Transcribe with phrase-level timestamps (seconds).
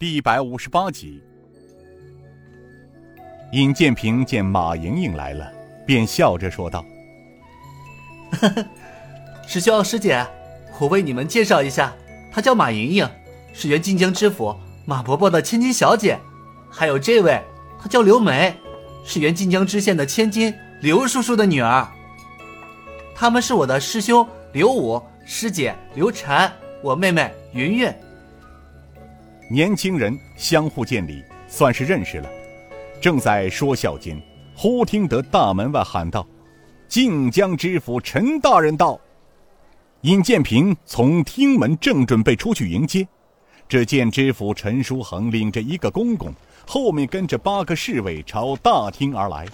[0.00, 1.22] 第一百五十八集。
[3.52, 5.52] 尹建平见马莹莹来了，
[5.86, 6.82] 便笑着说道
[9.46, 10.26] ：“师兄师姐，
[10.78, 11.92] 我为你们介绍一下，
[12.32, 13.06] 她叫马莹莹，
[13.52, 14.56] 是原晋江知府
[14.86, 16.18] 马伯伯的千金小姐。
[16.70, 17.38] 还有这位，
[17.78, 18.56] 她叫刘梅，
[19.04, 21.86] 是原晋江知县的千金刘叔叔的女儿。
[23.14, 26.50] 他们是我的师兄刘武，师姐刘婵，
[26.82, 27.94] 我妹妹云云。”
[29.52, 32.30] 年轻人相互见礼，算是认识了。
[33.00, 34.16] 正在说笑间，
[34.54, 36.24] 忽听得大门外喊道
[36.86, 38.96] ：“晋江知府陈大人到！”
[40.02, 43.04] 尹建平从厅门正准备出去迎接，
[43.68, 46.32] 只见知府陈书恒领着一个公公，
[46.64, 49.48] 后面跟着八个侍卫朝大厅而来。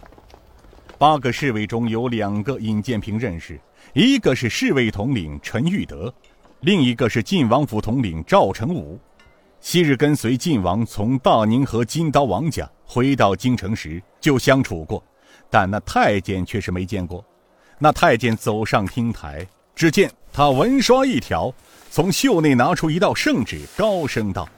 [0.99, 3.59] 八个侍卫中有两个尹建平认识，
[3.95, 6.13] 一个是侍卫统领陈玉德，
[6.60, 9.01] 另一个是晋王府统领赵成武。
[9.69, 15.02] 昔日跟随晋王从大宁和金刀王家回到京城时就相处过，
[15.51, 17.24] 但那太监却是没见过。
[17.76, 21.52] 那太监走上厅台，只见他文刷一条，
[21.91, 24.49] 从袖内拿出一道圣旨，高声道：“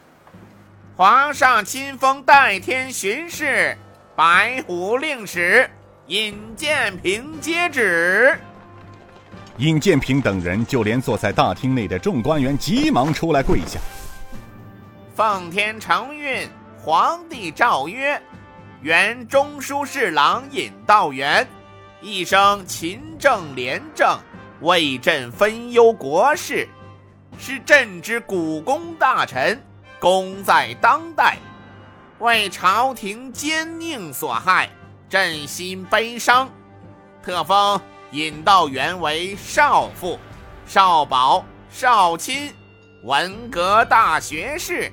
[0.95, 3.75] 皇上亲封代天巡视、
[4.15, 5.71] 白虎令史
[6.09, 8.39] 尹建平接旨。”
[9.57, 13.81] 尹建平等人，就连坐在大厅内的众官员，急忙出来跪下。
[15.19, 16.49] 奉天承运，
[16.81, 18.23] 皇帝诏曰：
[18.83, 21.45] 原中书侍郎尹道元，
[22.01, 24.17] 一生勤政廉政，
[24.61, 26.69] 为朕分忧国事，
[27.37, 29.61] 是朕之股肱大臣，
[29.99, 31.37] 功在当代，
[32.21, 34.71] 为朝廷奸佞所害，
[35.11, 36.49] 朕心悲伤，
[37.25, 37.81] 特封
[38.13, 40.17] 尹道元为少傅、
[40.65, 42.55] 少保、少卿，
[43.03, 44.93] 文阁大学士。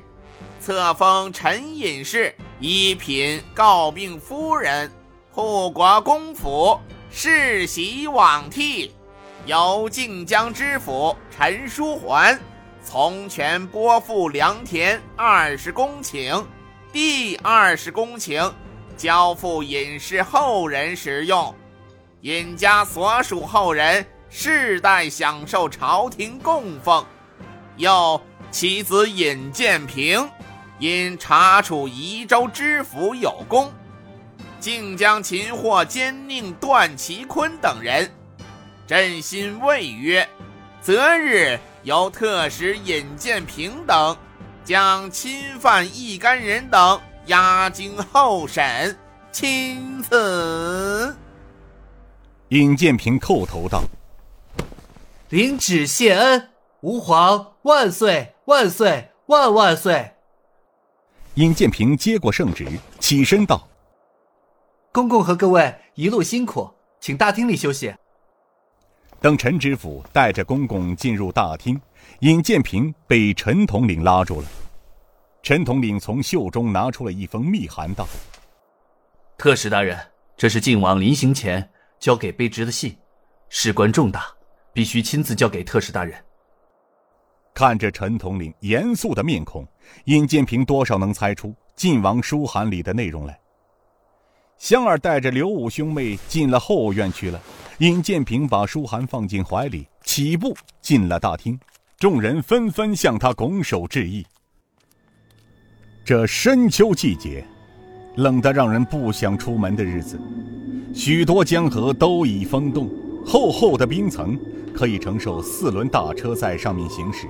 [0.66, 4.92] 册封陈隐士一品诰命夫人，
[5.30, 8.92] 护国公府世袭罔替，
[9.46, 12.40] 由靖江知府陈书桓
[12.84, 16.44] 从权拨付良田二十公顷，
[16.92, 18.52] 地二十公顷
[18.98, 21.54] 交付尹氏后人使用，
[22.22, 27.06] 尹家所属后人世代享受朝廷供奉，
[27.78, 30.28] 又其子尹建平。
[30.78, 33.72] 因查处宜州知府有功，
[34.60, 38.12] 竟将擒获奸佞段其坤等人。
[38.86, 40.28] 朕心未曰，
[40.82, 44.18] 择日由特使尹建平等，
[44.64, 48.98] 将侵犯一干人等押京候审。
[49.32, 51.16] 钦此。
[52.50, 53.84] 尹建平叩头道
[55.30, 56.50] ：“领旨谢恩，
[56.82, 60.12] 吾皇万岁万岁万万岁！”
[61.36, 62.66] 尹建平接过圣旨，
[62.98, 63.68] 起身道
[64.94, 66.70] ：“公公和各位一路辛苦，
[67.02, 67.94] 请大厅里休息。”
[69.20, 71.80] 等陈知府带着公公进入大厅，
[72.20, 74.48] 尹建平被陈统领拉住了。
[75.44, 78.08] 陈统领从袖中拿出了一封密函，道
[79.38, 80.00] ：“特使大人，
[80.38, 81.70] 这是靖王临行前
[82.00, 82.98] 交给卑职的信，
[83.50, 84.26] 事关重大，
[84.72, 86.18] 必须亲自交给特使大人。”
[87.56, 89.66] 看着陈统领严肃的面孔，
[90.04, 93.40] 尹建平多少能猜出晋王书函里的内容来。
[94.58, 97.42] 香儿带着刘武兄妹进了后院去了。
[97.78, 101.58] 尹建平把书函放进怀里，起步进了大厅。
[101.98, 104.26] 众人纷纷向他拱手致意。
[106.04, 107.46] 这深秋季节，
[108.18, 110.20] 冷得让人不想出门的日子，
[110.94, 112.90] 许多江河都已封冻，
[113.26, 114.38] 厚厚的冰层
[114.74, 117.28] 可以承受四轮大车在上面行驶。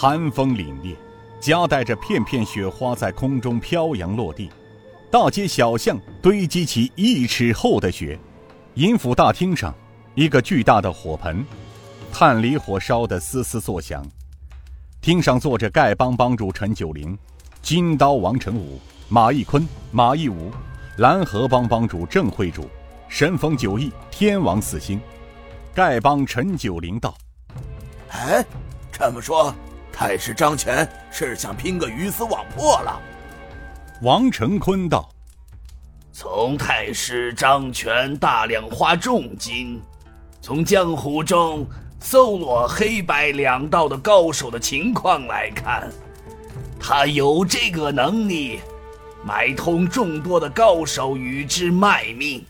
[0.00, 0.94] 寒风凛冽，
[1.40, 4.48] 夹带着片片雪花在空中飘扬落地，
[5.10, 8.16] 大街小巷堆积起一尺厚的雪。
[8.74, 9.74] 银府大厅上，
[10.14, 11.44] 一个巨大的火盆，
[12.12, 14.06] 炭离火烧得嘶嘶作响。
[15.00, 17.18] 厅上坐着丐帮帮主陈九龄、
[17.60, 18.78] 金刀王成武、
[19.08, 20.52] 马义坤、马义武，
[20.98, 22.70] 蓝河帮帮主郑会主、
[23.08, 25.00] 神风九翼、天王四星。
[25.74, 27.18] 丐帮陈九龄道
[28.10, 28.46] ：“哎，
[28.92, 29.52] 这么说。”
[29.98, 33.02] 太师张权是想拼个鱼死网破了。
[34.02, 35.10] 王成坤道
[36.14, 39.82] ：“从太师张权大量花重金，
[40.40, 41.66] 从江湖中
[41.98, 45.90] 搜罗黑白两道的高手的情况来看，
[46.78, 48.60] 他有这个能力，
[49.24, 52.46] 买通众多的高手与之卖命。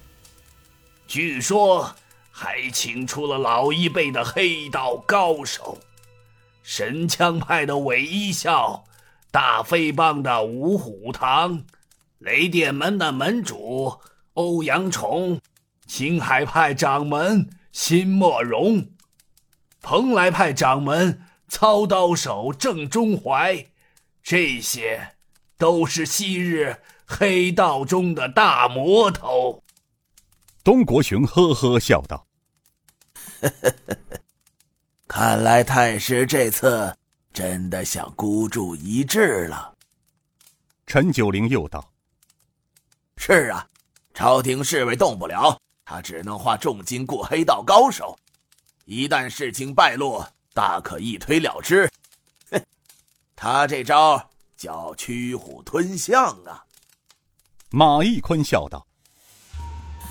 [1.06, 1.90] 据说
[2.30, 5.78] 还请出了老一辈的黑道高手。”
[6.68, 8.84] 神枪派的韦一笑，
[9.30, 11.64] 大飞帮的五虎堂，
[12.18, 13.98] 雷电门的门主
[14.34, 15.40] 欧阳崇，
[15.86, 18.86] 青海派掌门辛莫荣，
[19.80, 23.64] 蓬莱派掌门操刀手郑中怀，
[24.22, 25.14] 这些
[25.56, 26.76] 都是昔日
[27.06, 29.64] 黑道中的大魔头。
[30.62, 32.26] 东国雄呵呵笑道
[33.40, 34.07] ：“呵呵呵
[35.18, 36.96] 看来太师这次
[37.32, 39.74] 真的想孤注一掷了。”
[40.86, 41.84] 陈九龄又道
[43.18, 43.66] ：“是啊，
[44.14, 48.16] 朝廷侍卫动不了，他只能花重金雇黑道高手。
[48.84, 50.24] 一旦事情败露，
[50.54, 51.90] 大可一推了之。
[52.52, 52.62] 哼，
[53.34, 54.24] 他这招
[54.56, 56.62] 叫驱虎吞象啊。”
[57.70, 58.86] 马义坤笑道。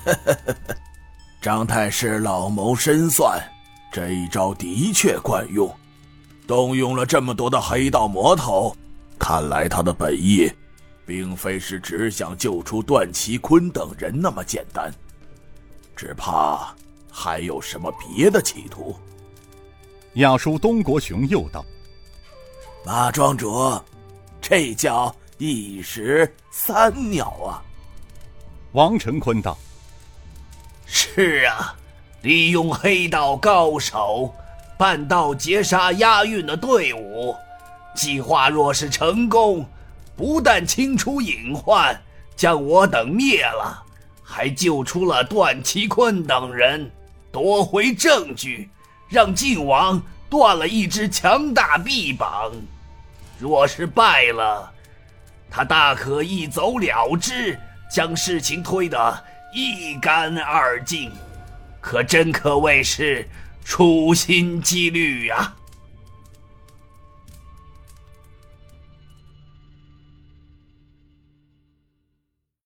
[1.42, 3.42] 张太师老谋深算，
[3.98, 5.76] 这一招的确管用，
[6.46, 8.72] 动用了这么多的黑道魔头，
[9.18, 10.48] 看来他的本意，
[11.04, 14.94] 并非是只想救出段其坤等人那么简单，
[15.96, 16.76] 只怕
[17.12, 18.96] 还有什么别的企图。
[20.14, 21.66] 亚叔东国雄又道
[22.86, 23.82] ：“马庄主，
[24.40, 27.66] 这叫一石三鸟啊！”
[28.74, 29.58] 王成坤道。
[30.86, 31.76] 是啊，
[32.28, 34.36] 利用黑道高手，
[34.78, 37.34] 半道截杀押运的队伍，
[37.96, 39.66] 计划若是成功，
[40.14, 41.98] 不但清除隐患，
[42.36, 43.82] 将我等灭了，
[44.22, 46.92] 还救出了段其坤等人，
[47.32, 48.70] 夺回证据，
[49.08, 52.52] 让晋王断了一只强大臂膀。
[53.40, 54.70] 若是败了，
[55.50, 57.58] 他大可一走了之，
[57.90, 59.24] 将事情推得。
[59.54, 61.10] 一干二净，
[61.88, 63.30] 可真可谓是
[63.64, 65.54] 处心积虑呀！